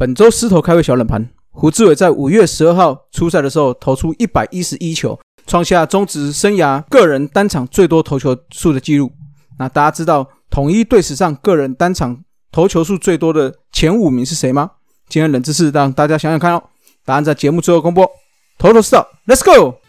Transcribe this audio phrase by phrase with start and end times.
[0.00, 9.12] 本周狮头开胃小冷盘，胡志伟在五月十二号出赛的时候投出一百一十一球，创下中职生涯个人单场最多投球数的纪录。
[9.58, 12.18] 那大家知道统一队史上个人单场
[12.50, 14.70] 投球数最多的前五名是谁吗？
[15.10, 16.62] 今天冷知识让大家想想看哦，
[17.04, 18.08] 答案在节目最后公布。
[18.56, 19.79] 头头是道，Let's go！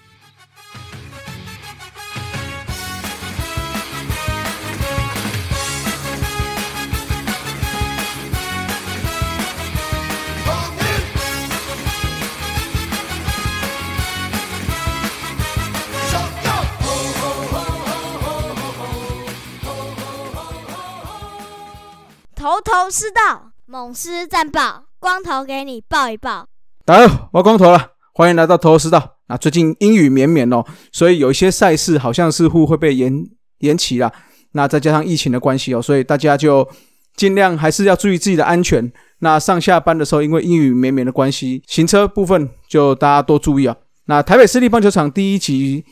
[22.63, 26.45] 头师道，猛狮战报，光头给你报一报。
[26.85, 29.17] 大家好，我光头了，欢迎来到头师道。
[29.27, 33.25] 那最近阴雨绵绵哦，所以有一些赛事好像似乎会被延
[33.59, 34.11] 延期了。
[34.51, 36.67] 那再加上疫情的关系哦，所以大家就
[37.15, 38.91] 尽量还是要注意自己的安全。
[39.19, 43.75] 那上下班的时候，因为阴雨绵绵的关系，行车部分就大家多注意啊。
[44.05, 45.83] 那台北市立棒球场第一集，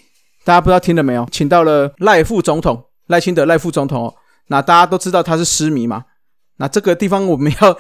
[0.44, 1.28] 大家不知道听了没有？
[1.32, 4.14] 请到了赖副总统赖清德赖副总统哦。
[4.48, 6.04] 那大家都知道他是失迷嘛？
[6.60, 7.78] 那这个地方我们要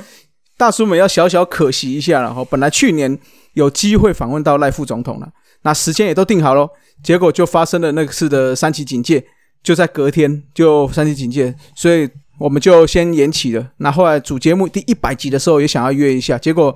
[0.57, 2.43] 大叔们要小小可惜一下了哈。
[2.49, 3.17] 本来去年
[3.53, 5.29] 有机会访问到赖副总统了，
[5.61, 6.67] 那时间也都定好了，
[7.03, 9.23] 结果就发生了那次的三级警戒，
[9.61, 13.69] 就在隔天就三级警戒，所以我们就先延期了。
[13.77, 16.75] 那后来主节目第一百集的时候也想要约一下，结果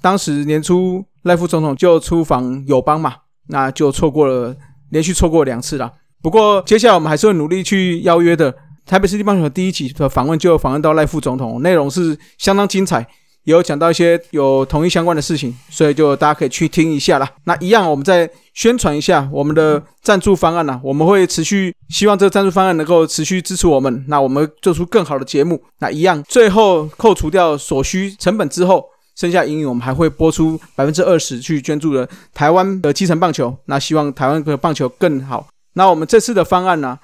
[0.00, 3.14] 当时年初赖副总统就出访友邦嘛，
[3.48, 4.54] 那就错过了，
[4.90, 5.92] 连续错过两次了。
[6.22, 8.54] 不过接下来我们还是会努力去邀约的。
[8.90, 12.98] 台北市立棒球第一集的访问就访问到赖副总统，内容是相当精彩，
[13.44, 17.30] 也有讲到一些有同一相关的事情，所以就大家可以去听一下啦。
[17.44, 25.62] 那一样，我们再宣传一下我们的赞助方案啦，我们会持续希望这个赞助方案能够持续支持我们，那我们做出更好的节目。
[25.78, 35.46] 那一样，最后扣除掉所需成本之后，剩下盈余我们还会拨出百分之二十去捐助的台湾的基层棒球，那希望台湾的棒球更好。
[35.74, 36.98] 那我们这次的方案呢？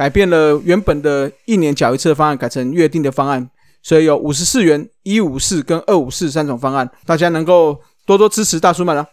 [0.00, 3.46] 改变了原本的一年缴一次的方案，改成约定的方案，
[3.82, 9.06] 所以有五十四元、一五四跟二五四三种方案，大家能够多多支持大叔们了。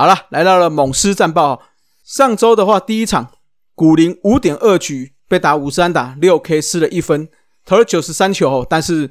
[0.00, 1.60] 好了，来到了猛狮战报。
[2.06, 3.32] 上周的话，第一场
[3.74, 7.28] 古林五点二局被打五三打六 K 失了一分，
[7.66, 9.10] 投了九十三球，但是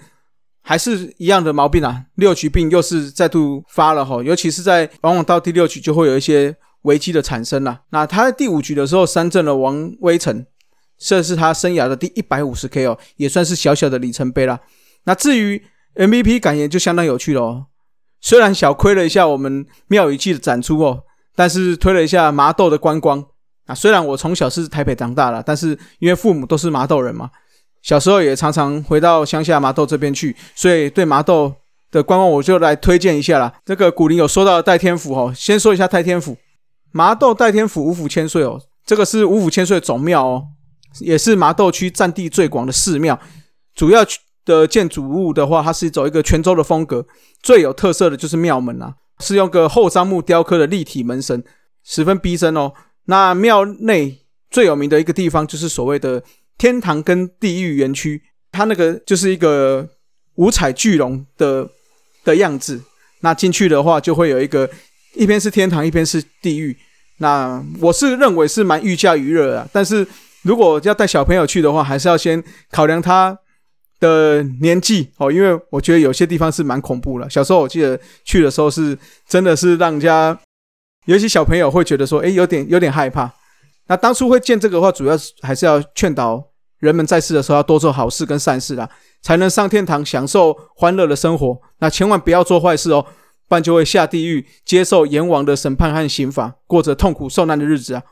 [0.63, 7.81] 还是一样的毛病啊，六局病又是再度发了哈，尤其是在往往到第六局就会有一些危机的产生了。
[7.91, 10.43] 那他在第五局的时候三振了王威成，
[10.97, 14.59] 这是他生涯的第一百五十 K 哦，也算是小小的里程碑了。
[15.03, 15.63] 那至于
[15.93, 17.65] MVP 感言就相当有趣了哦。
[18.21, 21.03] 虽然小亏了一下我们庙宇记的展出哦，
[21.35, 23.23] 但是推了一下麻豆的观光
[23.65, 23.73] 啊。
[23.73, 27.29] 虽然我从小是台北长大了，但是因为父母都是麻豆人嘛，
[27.81, 31.53] 小时候也常常回到乡下麻豆这边去，所以对麻豆
[31.91, 33.53] 的观光我就来推荐一下啦。
[33.65, 36.37] 这个古林有说到戴天府哦，先说一下戴天府，
[36.91, 40.43] 麻豆戴天府五府千岁哦，这个是五府千岁总庙哦，
[40.99, 43.17] 也是麻豆区占地最广的寺庙，
[43.73, 44.03] 主要
[44.49, 47.05] 的建筑物的话，它是走一个泉州的风格。
[47.43, 51.43] 最有特色的就是庙门啊，是用个后樟木雕刻的立体门神，
[51.85, 52.73] 十分逼真哦。
[53.05, 56.23] 那庙内最有名的一个地方就是所谓的
[56.57, 59.87] 天堂跟地狱园区，它那个就是一个
[60.35, 61.69] 五彩巨龙的
[62.23, 62.81] 的样子。
[63.21, 64.67] 那进去的话，就会有一个
[65.15, 66.75] 一边是天堂，一边是地狱。
[67.19, 69.67] 那我是认为是蛮寓教于乐啊。
[69.71, 70.07] 但是
[70.41, 73.37] 如果要带小朋友去的话，还是要先考量他。
[73.99, 77.29] 的年纪哦，因为我觉得有些地方是蛮恐怖的。
[77.29, 80.37] 小时候我记得去的时候是真的是让人家，
[81.05, 83.31] 尤其小朋友会觉得说，哎，有点有点害怕。
[83.87, 86.43] 那当初会建这个的话，主要还是要劝导
[86.79, 88.89] 人们在世的时候要多做好事跟善事啦，
[89.21, 91.59] 才能上天堂享受欢乐的生活。
[91.79, 93.05] 那千万不要做坏事哦，
[93.47, 98.03] 不然就会下地狱接受阎王的审判和刑罚，过着痛苦受难的日子啊。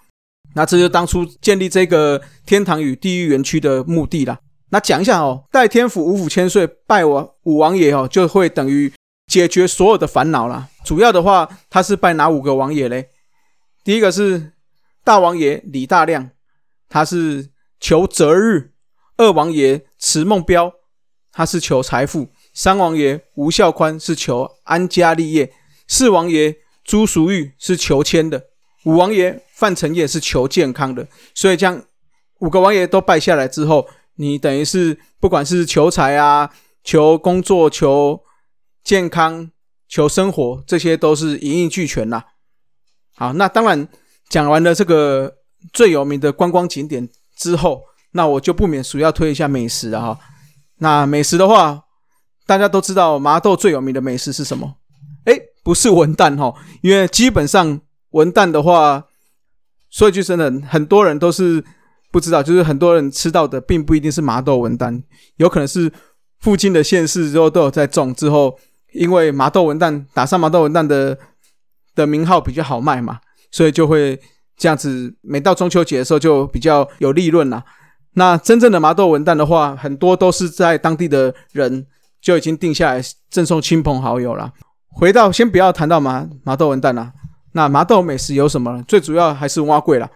[0.56, 4.40] 那这就当初建立这个天堂与地狱园区的目的啦。
[4.70, 8.92] 那讲一下哦，代天府五府千岁拜王五王爷哦，就会等于
[9.28, 10.68] 解决所有的烦恼了。
[10.84, 13.10] 主要的话，他是拜哪五个王爷嘞？
[13.84, 14.52] 第一个是
[15.04, 16.32] 大王爷李大亮，
[16.90, 17.50] 他是
[17.80, 18.72] 求择日；
[19.18, 20.74] 二王爷池梦彪，
[21.32, 25.48] 他是求财富；三王爷吴孝宽是求安家立业；
[25.88, 28.44] 四王爷朱淑玉是求签的，
[28.84, 31.82] 五王爷范成业是求健康的，所以这样
[32.40, 33.88] 五个王爷都拜下来之后，
[34.18, 36.52] 你等于是不管是求财啊、
[36.84, 38.22] 求工作、求
[38.84, 39.50] 健康、
[39.88, 42.26] 求生活，这些都是一应俱全啦。
[43.16, 43.88] 好，那当然
[44.30, 45.38] 讲完了这个
[45.74, 47.82] 最有名的观光景点之后，
[48.12, 50.20] 那我就不免俗要推一下美食了哈。
[50.80, 51.84] 那美食的话，
[52.46, 54.76] 大家都知道麻豆最有名的美食是什么？
[55.26, 55.34] 哎，
[55.64, 57.82] 不是文旦哈，因为基本上
[58.12, 59.08] 文旦的话，
[59.90, 61.64] 说一句真的，很多人都是
[62.18, 65.04] 不知道，就是很多人吃到的并不一定是麻豆文旦，
[65.36, 65.92] 有可能是
[66.40, 68.58] 附近的县市之后都有在种，之后
[68.92, 71.16] 因为麻豆文旦打上麻豆文旦的
[71.94, 73.20] 的名号比较好卖嘛，
[73.52, 74.20] 所以就会
[74.58, 77.64] 这样子，每到中秋节的时候就比较有利润啦。
[78.14, 81.86] 那真正的麻豆文旦的话，很多都是在当地的人
[82.20, 84.52] 就已经定下来赠送亲朋好友了。
[84.90, 87.14] 回到先不要谈到麻麻豆文旦啦，
[87.52, 88.84] 那麻豆美食有什么？
[88.88, 90.10] 最主要还是蛙桂啦。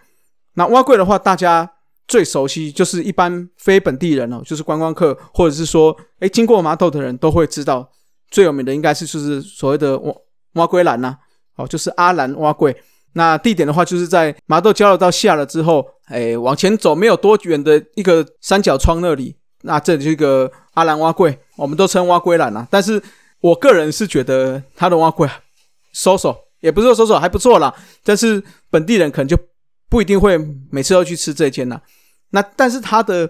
[0.54, 1.71] 那蛙桂的话，大家
[2.08, 7.88] 最熟悉就是一般非本地人哦，就是观光客或者是说哎经过麻豆的人都会知道，
[8.30, 10.14] 最有名的应该是就是所谓的挖
[10.54, 11.16] 挖龟兰呐，
[11.56, 12.76] 哦就是阿兰蛙桂。
[13.14, 22.66] 那地点的话，就是在麻豆交流道下了之后，哎，往前走没有多远的一个三角窗那里，那这里一个阿兰挖柜，我们都称挖龟兰啊。
[22.70, 23.02] 但是
[23.42, 25.28] 我个人是觉得它的蛙柜
[25.92, 27.74] 收手，也不是说收手还不错啦。
[28.02, 29.36] 但是本地人可能就
[29.92, 30.38] 不一定会
[30.70, 31.82] 每次都去吃这间啦。
[32.30, 33.28] 那但是它的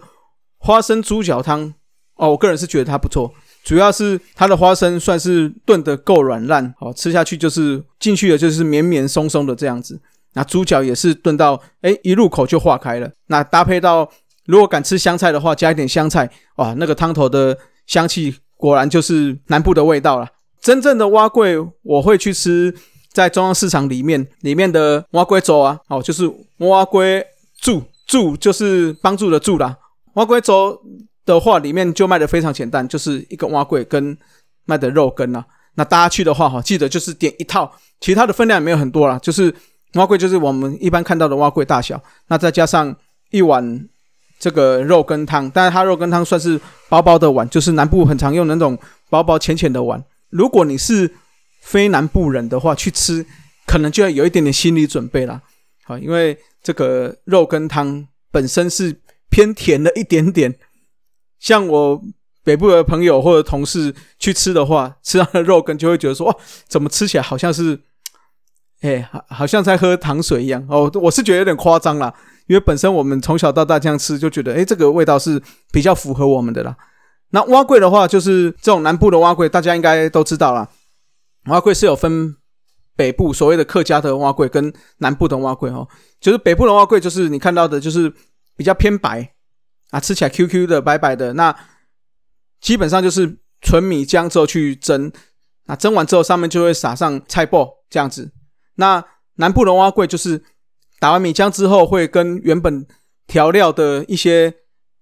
[0.58, 1.74] 花生猪脚汤，
[2.14, 3.34] 哦，我个人是觉得它不错。
[3.64, 10.00] 主要是它的花生算是炖的够软烂，好吃下去就是进去的就是绵绵松松的这样子。
[10.34, 13.10] 那猪脚也是炖到，哎，一入口就化开了。
[13.26, 14.08] 那搭配到
[14.46, 20.28] 如果敢吃香菜的话，加一点香菜，哇，那个汤头的香气果然就是南部的味道了。
[20.60, 22.72] 真正的蛙桂我会去吃
[23.12, 27.24] 在中央市场里面里面的蛙龟粥啊，哦，就是蛙龟
[27.60, 29.76] 助助就是帮助的助啦，
[30.14, 30.80] 蛙龟粥。
[31.24, 34.18] 的话，里面就卖的非常简单，就是一个蛙桂跟
[34.64, 35.46] 卖的肉羹啊。
[35.76, 37.70] 那大家去的话，哈，记得就是点一套，
[38.00, 39.54] 其他的分量也没有很多啦，就是
[39.94, 42.92] 蛙桂就是我们一般看到的蛙桂大小，那再加上
[43.30, 43.88] 一碗
[44.40, 48.76] 这个肉羹汤，但是它肉羹汤算是薄薄的碗，就是南部很常用那种
[49.08, 50.02] 薄薄浅浅的碗。
[50.28, 51.08] 如果你是
[51.62, 53.24] 非南部人的话，去吃
[53.66, 55.40] 可能就要有一点点心理准备啦。
[55.84, 59.00] 好，因为这个肉羹汤本身是
[59.30, 60.54] 偏甜了一点点。
[61.38, 62.02] 像我
[62.44, 66.36] 北部的朋友或者同事去吃的话，吃到的肉羹就会觉得说哇，
[66.68, 67.80] 怎么吃起来好像是，
[68.80, 70.90] 哎，好好像在喝糖水一样哦。
[70.94, 72.12] 我是觉得有点夸张啦，
[72.48, 75.40] 因为本身我们从小到大这样吃，就觉得哎，这个味道是
[75.72, 76.76] 比较符合我们的啦。
[77.30, 80.68] 那蛙桂的话，就是这种南部的蛙桂，大家应该都知道啦。
[81.46, 82.36] 蛙桂是有分
[82.94, 85.88] 北部所谓的客家的蛙桂跟南部的蛙桂哦，
[86.20, 88.12] 就是北部的蛙桂，就是你看到的，就是
[88.56, 89.34] 比较偏白。
[89.90, 91.54] 啊，吃起来 Q Q 的、白白的，那
[92.62, 95.12] 基本上就是纯米浆之后去蒸，
[95.66, 98.32] 那蒸完之后上面就会撒上菜脯这样子。
[98.76, 99.04] 那
[99.34, 100.42] 南部的蛙桂就是
[100.98, 102.86] 打完米浆之后，会跟原本
[103.26, 104.54] 调料的一些，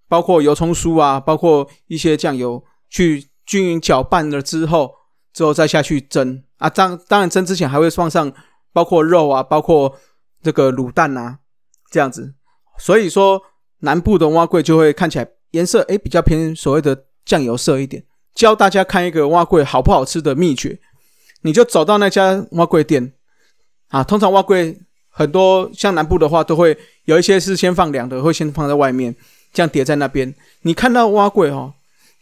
[0.08, 4.93] 包括油葱酥啊，包括一些酱油去均匀搅拌了之后，
[5.32, 6.69] 之后再下去蒸啊。
[6.69, 8.32] 当当然蒸之前还会放上
[8.73, 9.99] 包括肉啊，包括
[10.43, 11.39] 这个卤蛋啊
[11.91, 12.34] 这样子。
[12.79, 13.43] 所以说。
[13.82, 18.05] 南部的蛙桂就会看起来颜色诶比较偏所谓的酱油色一点。
[18.34, 20.79] 教大家看一个蛙桂好不好吃的秘诀，
[21.41, 23.15] 你就走到那家蛙桂店
[23.89, 24.05] 啊。
[24.05, 29.17] 通常蛙桂很多像南部的话，都会有一些是先放凉的，会先放在外面，
[29.51, 30.34] 这样叠在那边。
[30.60, 31.72] 你看到蛙桂哈，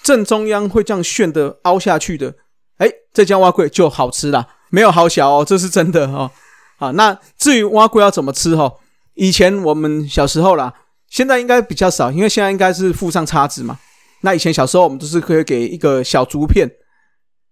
[0.04, 2.36] 正中央会这样旋的凹下去的，
[2.78, 6.30] 哎，这家蛙桂就好吃啦，没有好小哦，这是真的哦。
[6.78, 8.72] 好，那至于蛙桂要怎么吃哈，
[9.14, 10.74] 以前我们小时候啦。
[11.10, 13.78] 现在应该比较少，因为现在应该是附上叉子嘛。
[14.20, 16.68] 那以前小时候我们都是可以给一个小竹片。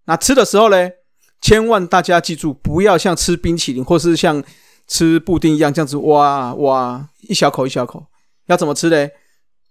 [0.05, 0.91] 那吃的时候呢，
[1.41, 4.45] 千万大家记住，不要像吃冰淇淋或是像
[4.87, 8.05] 吃布丁一样这样子哇哇一小口一小口。
[8.45, 9.09] 要怎么吃呢？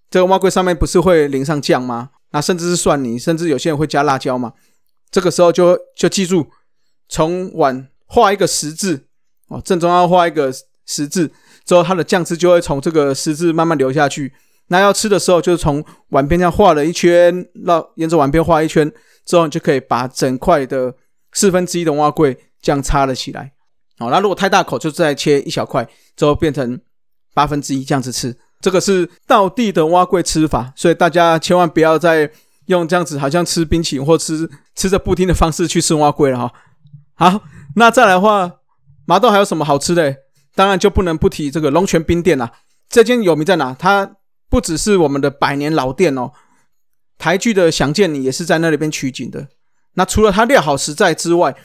[0.09, 2.09] 这个蛙龟上面不是会淋上酱吗？
[2.31, 4.51] 那甚至是蒜泥，甚至有些人会加辣椒嘛。
[5.15, 6.45] 这个时候就就记住，
[7.07, 9.05] 从碗画一个十字
[9.47, 10.51] 哦，正中央画一个
[10.85, 11.31] 十字。
[11.63, 14.33] 之后，它的酱汁就会从这个十字慢慢流下去。
[14.67, 18.91] 那要吃的时候，就是从碗边这样画了一圈，绕沿着碗边画一圈，
[19.25, 20.93] 之后你就可以把整块的
[21.31, 23.53] 四分之一的蛙桂这样插了起来。
[23.97, 26.77] 好，那如果太大口，就再切一小块，之后变成
[27.33, 28.35] 八分之一这样子吃。
[28.59, 32.29] 这个是道地的蛙桂吃法，所以大家千万不要再
[32.67, 36.53] 用这样子好像吃冰淇淋或吃吃着布丁的方式去吃蛙桂了哈。
[37.13, 37.41] 好，
[37.75, 38.59] 那再来的话，
[39.05, 40.15] 麻豆还有什么好吃的？
[40.55, 42.51] 当然就不能不提这个龙泉冰店啦。
[42.89, 43.73] 这间有名在哪？
[43.73, 44.15] 它
[44.49, 46.31] 不只是我们的百年老店哦，
[47.17, 49.47] 台剧的《想见你》也是在那里边取景的。
[49.95, 51.55] 那除了它料好实在之外，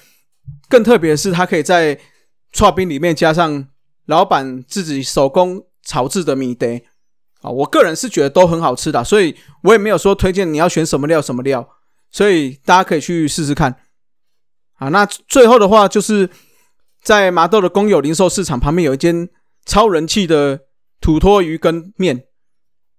[0.69, 1.99] 更特别的是它可以在
[2.53, 3.67] 串冰里面加上
[4.07, 6.85] 老板自己手工炒制的米得
[7.41, 11.69] 啊，我个人是觉得都很好吃的，所以我也没有说推荐你要选什么料什么料，
[12.11, 13.75] 所以大家可以去试试看。
[14.75, 16.29] 啊，那最后的话就是
[17.03, 19.29] 在麻豆的公有零售市场旁边有一间
[19.67, 20.61] 超人气的
[21.01, 22.25] 土托鱼跟面。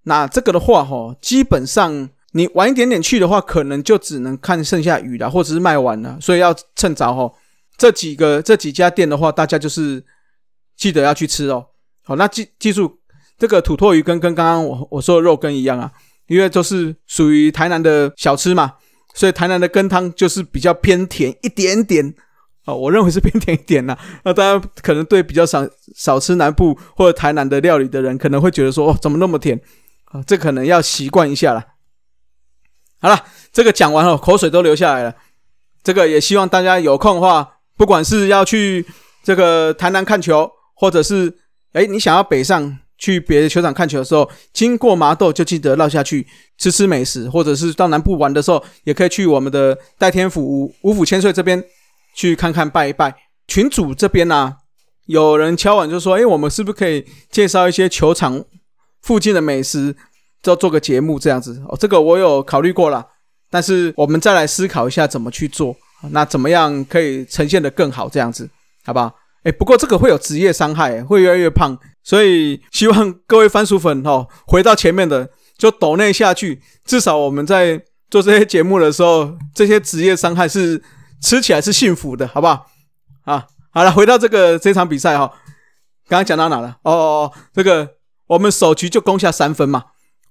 [0.03, 7.31] 那这个的话，哈，基本上你晚一点点去的话，可能就只能看剩下鱼了，或者是卖完了，所以要趁早哈。
[7.77, 10.03] 这几个这几家店的话，大家就是
[10.75, 11.67] 记得要去吃哦。
[12.03, 12.99] 好，那记记住，
[13.41, 15.91] 这个土托鱼跟跟刚刚我我说的肉羹一样啊，
[16.27, 18.73] 因为都是属于台南的小吃嘛。
[19.15, 22.13] 所以台南的羹汤就是比较偏甜一点点
[22.65, 23.97] 哦，我认为是偏甜一点呐。
[24.23, 29.59] 那大家可能对比较少少吃南部或者台南的料理的人，可能会觉得说哦，怎么那么甜
[30.11, 30.21] 啊？
[30.27, 31.65] 这可能要习惯一下了。
[33.01, 35.15] 好了，这个讲完了，口水都流下来了。
[35.81, 38.85] 这个也希望大家有空的话，不管是要去
[39.23, 41.39] 这个台南看球，或者是
[41.73, 42.77] 哎你想要北上。
[43.01, 46.25] 去别的球场看球的时候，经过麻豆就记得绕下去
[46.59, 51.61] 吃吃美食，或者是到南部玩的时候，也可以去我们的代天府五五府千岁这边
[52.15, 53.13] 去看看拜一拜。
[53.47, 54.55] 群主这边呢，
[55.07, 58.45] 有人敲碗就说：“哎，我们是不是可以介绍一些球场
[59.01, 59.95] 附近的美食，
[60.43, 63.03] 就做个节目这样子？”哦，这个我有考虑过了，
[63.49, 65.75] 但是我们再来思考一下怎么去做，
[66.11, 68.47] 那怎么样可以呈现的更好这样子，
[68.85, 69.11] 好不好？
[69.43, 71.75] 哎，不过这个会有职业伤害，会越来越胖。
[72.03, 80.81] 所以希望各位番薯粉哦，回到前面的就抖内下去，至少我们在做这些节目的时候，这些职业伤害是
[81.21, 82.65] 吃起来是幸福的，好不好？
[83.23, 85.31] 啊，好了，回到这个这场比赛哈，
[86.07, 86.75] 刚刚讲到哪了？
[86.83, 87.87] 哦哦哦，这个
[88.27, 89.83] 我们首局就攻下三分嘛，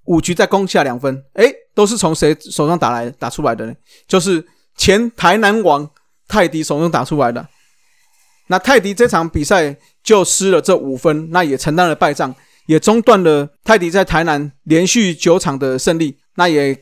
[0.05, 3.73] 五局再攻下两分，诶，都是从谁手上打来打出来的呢？
[4.07, 5.89] 就是前台南王
[6.27, 7.47] 泰迪手中打出来的。
[8.51, 9.77] 那泰迪这场比赛。
[10.03, 12.33] 就失了这五分，那也承担了败仗，
[12.65, 16.17] 也中断了泰迪在台南连续九场的胜利。
[16.37, 16.75] 那也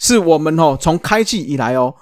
[0.00, 1.94] 是我们哦，从开季以来哦，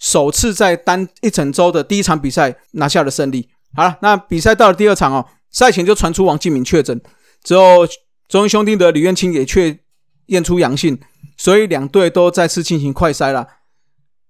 [0.00, 3.48] 首次在单一整周的第一场比赛拿下了胜利。
[3.76, 7.00] 好了，那比赛到了第二场哦，赛前就传出王敬敏确诊，
[7.44, 7.86] 之后
[8.28, 9.78] 中英兄弟的李彦清也确
[10.26, 10.98] 验出阳性，
[11.36, 13.46] 所以两队都再次进行快筛了。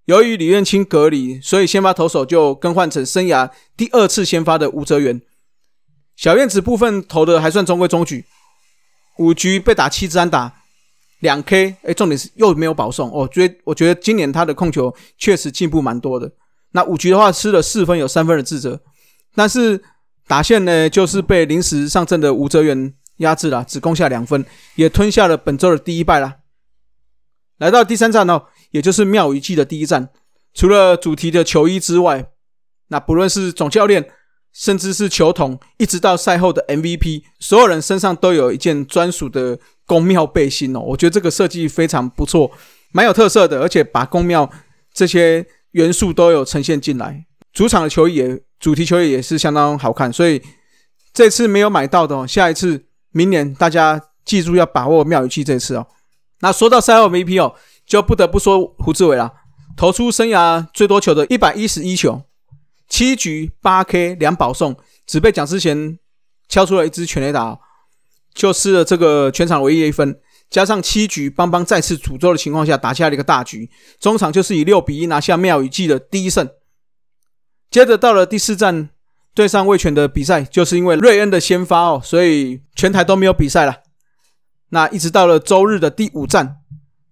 [0.09, 3.47] 由于李彦清隔离，所以先发投手就更换成生涯
[3.77, 5.21] 第二次先发的吴泽元。
[6.15, 8.25] 小燕子部分投的还算中规中矩，
[9.19, 10.51] 五局被打七支安打，
[11.19, 13.29] 两 K，哎，重点是又没有保送哦。
[13.31, 16.31] 觉我觉得今年他的控球确实进步蛮多的。
[16.71, 18.81] 那五局的话失了四分，有三分的自责，
[19.35, 19.79] 但是
[20.27, 26.37] 打线呢就是被临时上阵的吴哲元压制了，只攻下两分，也吞下了本周的第一败了。
[27.59, 30.09] 来到第三站哦，也就是妙语季的第一站，
[30.53, 32.31] 除了主题的球衣之外，
[32.87, 34.09] 那不论是总教练。
[34.51, 40.79] 甚至是球童，一直到赛后的 MVP，所有人身上都有一件专属的宫庙背心哦。
[40.79, 42.51] 我觉得这个设计非常不错，
[42.91, 44.49] 蛮有特色的，而且把宫庙
[44.91, 47.23] 这些元素都有呈现进来。
[47.53, 50.41] 主场的球衣也主题球衣也是相当好看，所以
[51.13, 55.85] 这次没有买到的，下一次明年大家记住要把握妙宇季这次哦。
[56.41, 57.55] 那说到赛后 MVP 哦，
[57.85, 59.33] 就不得不说胡志伟了，
[59.75, 62.21] 投出生涯最多球的一百一十一球。
[62.87, 65.99] 七局八 K 两保送，只被蒋之贤
[66.47, 67.59] 敲出了一支全垒打，
[68.33, 70.19] 就失了这个全场唯一一分。
[70.49, 73.69] 加上七局邦邦再次诅咒的情况下，打下了一个大局。
[73.99, 76.49] 中场就是以六比一拿下妙语季的第一胜。
[77.69, 78.89] 接着到了第四站
[79.35, 83.83] 对上魏权的比赛，就是因为瑞恩的先发哦，所以全台都没有比赛了。
[84.69, 86.57] 那一直到了周日的第五站，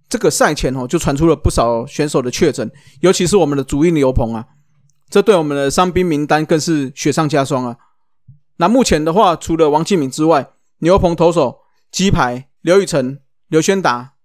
[0.09, 2.71] 这个赛前哦就传出了不少选手的确诊，
[3.01, 4.45] 尤其是我们的主力刘鹏啊。
[5.09, 7.77] 这对我们的伤兵名单更是雪上加霜啊！
[8.57, 10.49] 那目前的话，除了王敬敏之外，
[10.79, 11.59] 牛棚投手
[11.89, 14.15] 鸡排刘宇辰、刘轩达、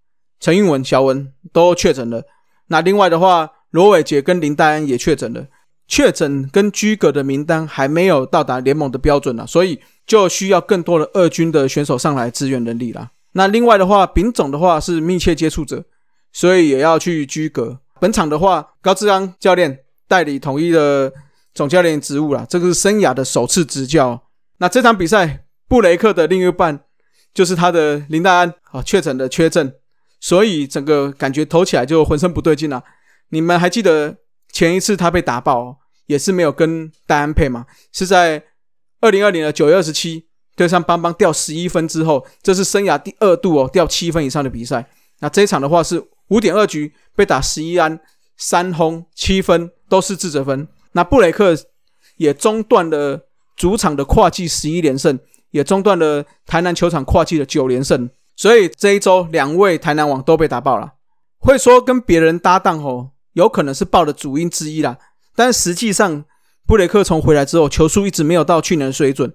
[0.41, 2.25] 陈运文、小文都确诊了。
[2.67, 5.47] 那另外的话，罗伟杰跟林黛安也确诊了。
[5.87, 13.11] 确诊跟居格的名单还没有到达联盟的标准啊，所以就需要更多的二军的选手上来支援人力了。
[13.33, 15.85] 那另外的话，丙种的话是密切接触者，
[16.33, 17.81] 所以也要去居格。
[18.01, 19.81] 本场的话，高志刚教练。
[20.09, 21.11] 代理统一的
[21.55, 24.25] 总教练职务了，这个是生涯的首次执教。
[24.59, 26.85] 那这场比赛，布雷克的另一半
[27.33, 29.73] 就是他的林黛安啊，确诊的缺阵，
[30.21, 32.85] 所以整个感觉投起来就浑身不对劲了。
[33.31, 34.19] 你们还记得
[34.53, 37.65] 前一次他被打爆，也是没有跟戴安配吗？
[37.91, 38.45] 是在
[39.01, 44.87] 二零二零的九月二十七对上邦邦掉十一分之后，这是生涯第二度哦掉七分以上的比赛。
[45.21, 47.99] 那这一场的话是五点二局被打十一安
[48.37, 50.67] 三轰七分都是自责分。
[50.93, 51.57] 那布雷克
[52.17, 55.19] 也中断了主场的跨季十一连胜，
[55.51, 58.11] 也中断了台南球场跨季的九连胜。
[58.35, 60.93] 所以这一周两位台南王都被打爆了。
[61.39, 64.99] 会说跟别人搭档哦，有可能是爆的主因之一啦。
[65.35, 66.25] 但实际上
[66.67, 69.33] 布雷克从回来之后，球速一直没有到去年水准，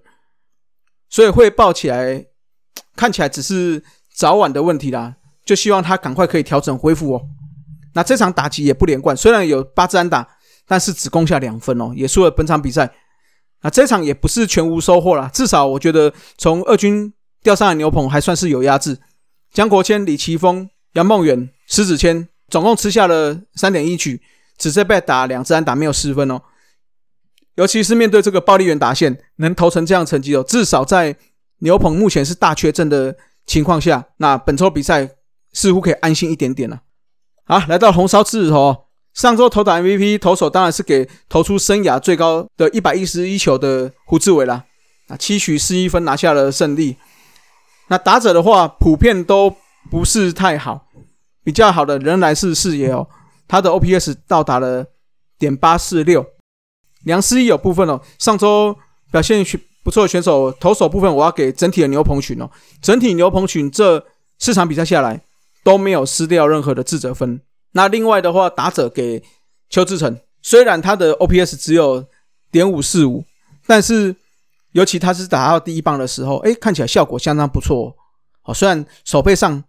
[1.09, 2.25] 所以会爆起来，
[2.95, 3.83] 看起来只是
[4.13, 5.15] 早晚的问题啦。
[5.45, 7.21] 就希望他赶快可以调整恢复哦。
[7.93, 10.27] 那这场打击也不连贯，虽然有八支安打，
[10.67, 12.93] 但是只攻下两分哦，也输了本场比赛。
[13.61, 18.99] 那这场也不是全无收获啦，至少我觉得从二军调上来牛棚还算是有压制。
[19.53, 24.21] 江国谦、李奇峰、杨梦远、石子谦总共吃下了三点一局，
[24.57, 26.41] 只是被打两支安打，没有失分哦。
[27.57, 31.15] 尤其是面对这个暴力员达线，能投成这样成绩哦，至少在
[31.59, 35.11] 牛棚目前是大缺阵的情况下，那本周比赛。
[35.53, 36.81] 似乎可以安心一点点了。
[37.45, 38.85] 好，来到红烧狮子头，
[39.15, 44.65] 上周投打 MVP 投手当然是给投出生涯最高的一百一十一球的胡志伟啦。
[45.07, 46.97] 啊，七局四一分拿下了胜利。
[47.87, 49.55] 那打者的话，普遍都
[49.89, 50.85] 不是太好，
[51.43, 53.07] 比较好的仍然是四野哦，
[53.47, 54.85] 他的 OPS 到达了
[55.39, 56.23] 点八四六。
[57.07, 58.77] 梁思义有部分哦，上周
[59.11, 59.43] 表现
[59.81, 62.47] 不错的选手，投手部分我要给整体的牛棚群哦，
[62.79, 64.05] 整体牛棚群这
[64.37, 65.19] 四场比赛下来。
[65.63, 67.41] 都没有失掉任何的自责分。
[67.73, 69.21] 那另外的话，打者给
[69.69, 72.05] 邱志成，虽然他的 OPS 只有
[72.49, 73.25] 点五四五，
[73.65, 74.15] 但是
[74.71, 77.93] 尤其他是打到第一棒的时候，哎，看起来效果相当不错。
[78.45, 79.61] 哦，虽然手背上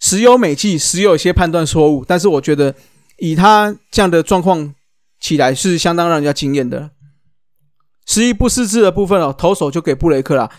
[0.00, 2.74] 时有美记，时有一些判断错误，但是我觉得
[3.18, 4.74] 以他这样的状况
[5.24, 6.90] 起来是相当让人家惊艳的。
[8.04, 10.50] 十一不失智的部分哦，投手就给布雷克啦，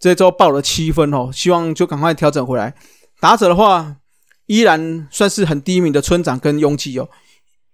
[0.00, 2.74] 这周爆了七分哦，希望就赶快调整回来。
[3.20, 3.96] 打者的话，
[4.46, 7.10] 依然算是很低迷的村长跟拥挤哦，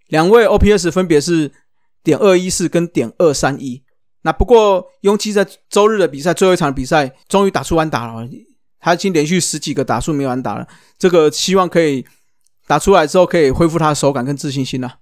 [0.09, 1.53] 两位 OPS 分别是
[2.03, 3.85] 点二一四跟点二三一。
[4.23, 8.29] 那不过拥挤在周日的比赛最后一场比赛终于打出完打了，
[8.81, 10.67] 他已经连续十几个打数没完打了。
[10.99, 12.05] 这个希望可以
[12.67, 14.97] 打出来之后可以恢复他的手感跟自信心了。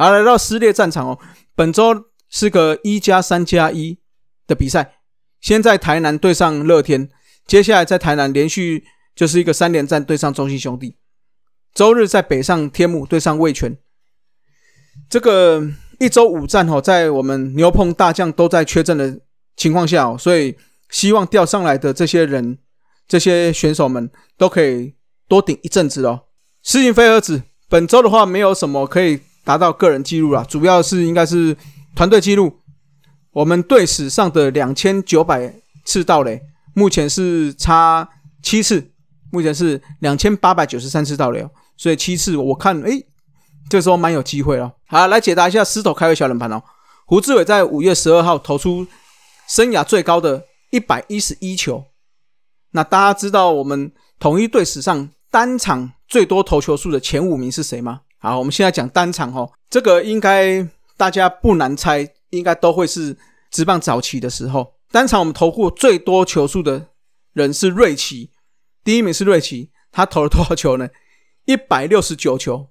[0.00, 1.18] 好，来到撕裂战场哦，
[1.54, 3.98] 本周是个一加三加一
[4.46, 4.94] 的比赛，
[5.42, 7.10] 先在台南对上乐天，
[7.46, 8.84] 接下来在台南连续。
[9.14, 10.96] 就是一个三连战对上中信兄弟，
[11.74, 13.76] 周日在北上天母对上味全，
[15.10, 19.20] 这个一周五战哦，在我们牛棚大将都在缺阵的
[19.56, 20.56] 情况下哦，所以
[20.88, 22.56] 希望调上来的这些人、
[23.06, 24.94] 这些选手们都可以
[25.28, 26.22] 多顶一阵子哦。
[26.62, 31.56] 施锦飞蛾子本周的话没有什么可以达到个人记录了，主要是应该是
[31.94, 32.60] 团队记录。
[33.32, 36.42] 我们队史上的两千九百次盗垒，
[36.74, 38.08] 目前是差
[38.42, 38.90] 七次。
[39.32, 43.00] 目前是两千八百九十三次到垒，所以七次我看，哎，
[43.68, 44.72] 这时候蛮有机会了。
[44.88, 46.60] 好，来解答一下狮头开胃小冷盘哦。
[47.06, 48.84] 胡志伟在五月十二号投出
[49.48, 51.84] 生涯最高的一百一十一球。
[52.72, 58.00] 那大家知道我们统一队史上单场最多投球数的前五名是谁吗？
[58.22, 63.16] 好，我们现在讲单场哦，这个应该大家不难猜，应该都会是
[63.50, 66.88] 职棒早期的时候，单场我们投过最多球数的
[67.32, 68.30] 人是瑞奇。
[68.84, 70.90] 第一名是瑞奇，他投了多少球呢？
[71.46, 72.68] 一百六十九球。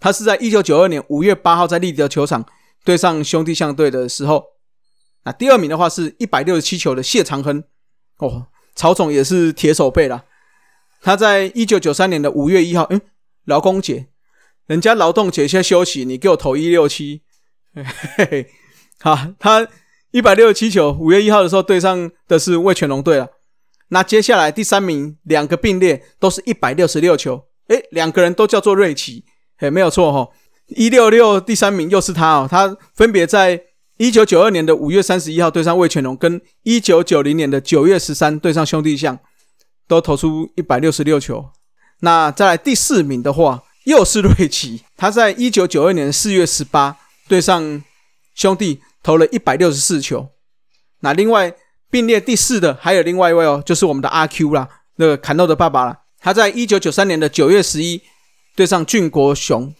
[0.00, 2.44] 他是在一九九二年五月八号在立德球场
[2.84, 4.44] 对上兄弟象队的时候。
[5.22, 7.62] 那第二名的话是一百六十七球的谢长亨。
[8.18, 10.24] 哦，曹总也是铁手背了。
[11.00, 13.00] 他在一九九三年的五月一号，嗯，
[13.44, 14.08] 劳工节，
[14.66, 17.22] 人家劳动节先休息，你给我投一六七。
[17.74, 17.84] 嘿
[18.16, 18.46] 嘿嘿，
[19.00, 19.66] 好，他
[20.10, 23.28] 一百六十七球，五月一号的时候对上的是魏全龙队了。
[23.88, 29.24] 那接下来第三名两个并列都是一百六十六球，诶，两个人都叫做瑞奇，
[29.60, 30.30] 诶，没有错哈，
[30.68, 33.60] 一六六第三名又是他哦，他分别在
[33.98, 39.18] 一九九二年的五月三十一号对上魏全龙，跟一九九零年的九月十三对上兄弟象，
[39.86, 41.50] 都投出一百六十六球。
[42.00, 47.82] 那再来第四名的话，又是瑞奇，他在一九九二年四月十八对上
[48.34, 50.30] 兄弟投了一百六十四球。
[51.00, 51.56] 那另外。
[51.92, 54.66] 并列第四的还有另外一位哦，就是我们的阿 Q 啦，
[54.96, 56.04] 那个坎诺的爸爸啦。
[56.18, 58.00] 他在一九九三年的九月十一
[58.56, 59.74] 对上俊国雄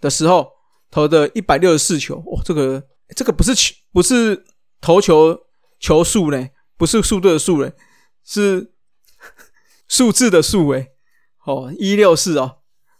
[0.00, 0.50] 的时候
[0.90, 2.82] 投的一百六十四球，哇，这个
[3.14, 4.46] 这个不是球，不是
[4.80, 5.38] 投球
[5.78, 7.74] 球数呢，不是数队的数嘞，
[8.24, 8.72] 是
[9.86, 10.92] 数字的数诶。
[11.44, 12.57] 哦，一六四哦。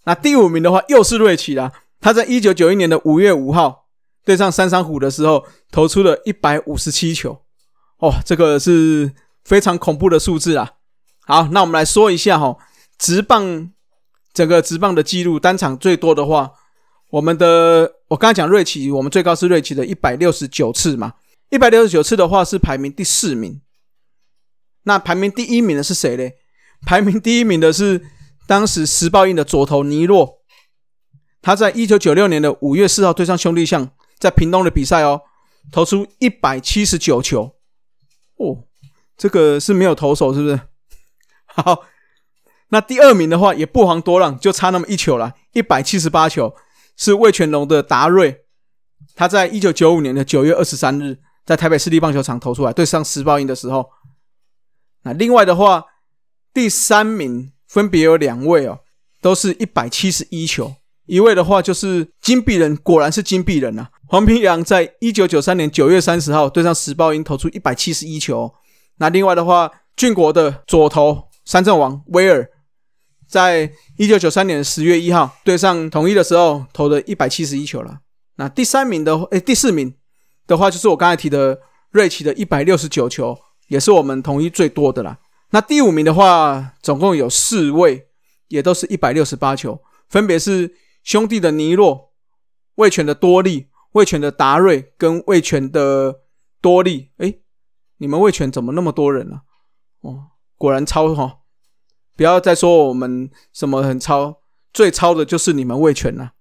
[0.09, 3.89] 那第五名的话又是瑞奇啦，他在一九九一年的五月五号
[4.25, 7.43] 对上三山虎的时候投出了一百五十七球。
[7.99, 9.13] 哦，这个是
[9.45, 10.71] 非常恐怖的数字啊。
[11.27, 12.57] 好，那我们来说一下哈，
[12.99, 13.71] 直棒
[14.33, 16.53] 整个直棒的记录，单场最多的话，
[17.11, 21.13] 我们的我刚才讲瑞奇，我们最高是瑞奇的一百六十九次嘛，
[21.51, 23.61] 一百六十九次的话是排名第四名。
[24.85, 26.37] 那排名第一名的是谁嘞？
[26.87, 28.01] 排名第一名的是
[28.49, 30.41] 当时时报印的左投尼洛，
[31.43, 35.21] 他在一九九六年的五月四号对上兄弟象，在屏东的比赛哦，
[35.71, 37.55] 投出一百七十九球，
[38.37, 38.65] 哦，
[39.19, 40.59] 这个是没有投手是不是？
[41.45, 41.85] 好，
[42.71, 46.57] 那第二名的话也不遑多让，就差那么一球了，一百七十八球
[46.97, 48.47] 是魏全龙的达瑞，
[49.15, 53.91] 他在一九九五年的九月二十三日在台北市立棒球场投出来对上时报印的时候。
[55.03, 55.85] 那另外的话，
[56.55, 58.81] 第三名分别有两位哦，
[59.21, 60.75] 都是一百七十一球。
[61.07, 63.89] 一位的话就是金币人，果然是金币人呐。
[64.09, 68.53] 黄平阳在一九九三年九月三十号对上时报鹰投出一百七十一球。
[68.97, 72.49] 那另外的话，俊国的左投三阵王威尔，
[73.29, 78.01] 在一九九三年十月一号对上统一的时候投了一百七十一球了。
[78.37, 79.95] 那第三名的，哎，第四名
[80.47, 81.59] 的话就是我刚才提的
[81.91, 83.39] 瑞奇的一百六十九球。
[83.69, 85.19] 也是我们统一最多的啦。
[85.51, 88.09] 那第五名的话，总共有四位，
[88.49, 92.13] 也都是一百六十八球，分别是兄弟的尼洛、
[92.75, 96.21] 魏权的多利、魏权的达瑞跟魏权的
[96.61, 97.11] 多利。
[97.17, 97.35] 哎，
[97.97, 99.41] 你们魏权怎么那么多人呢？
[100.01, 101.39] 哦，果然超哈！
[102.15, 106.33] 不要再说我们什么很超，最超的就是你们魏权了，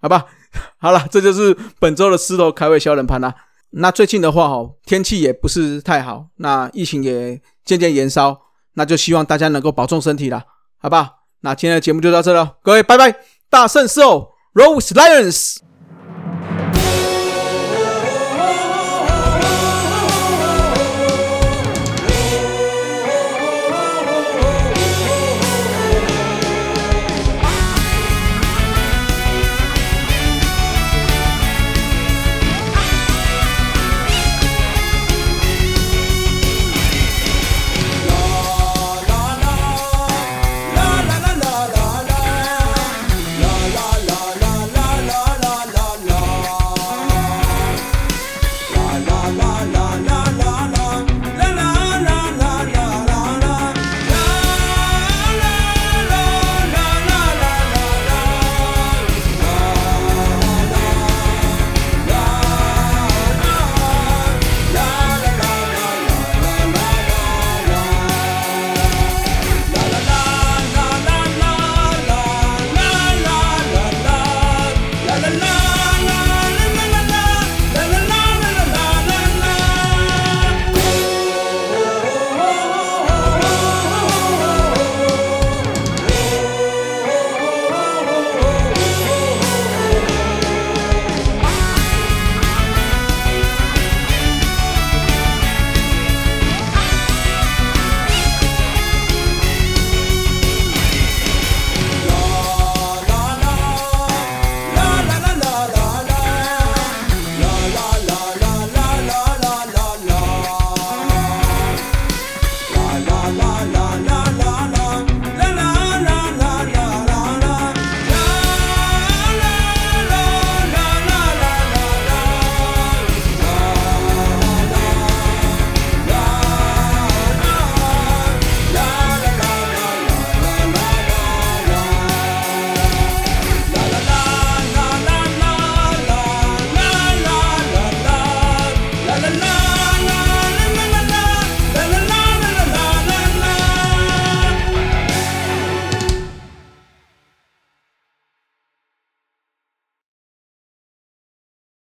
[0.00, 0.26] 好吧？
[0.80, 3.34] 好了，这就是本周的狮头开胃小冷盘啦。
[3.70, 8.40] 那最近的话，哈，天气也不是太好，那疫情也渐渐延烧，
[8.74, 10.44] 那就希望大家能够保重身体了，
[10.78, 11.20] 好不好？
[11.40, 13.14] 那今天的节目就到这了，各位拜拜，
[13.48, 15.69] 大圣兽，Rose Lions。